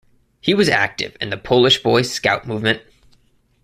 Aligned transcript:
He 0.39 0.55
was 0.55 0.67
active 0.67 1.15
in 1.21 1.29
the 1.29 1.37
Polish 1.37 1.83
Boy 1.83 2.01
Scout 2.01 2.47
movement. 2.47 2.81